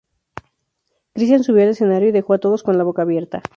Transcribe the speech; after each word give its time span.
Christian 1.13 1.43
subió 1.43 1.61
al 1.61 1.69
escenario 1.69 2.09
y 2.09 2.11
dejó 2.11 2.33
a 2.33 2.39
todos 2.39 2.63
con 2.63 2.75
la 2.75 2.83
boca 2.83 3.03
abierta. 3.03 3.43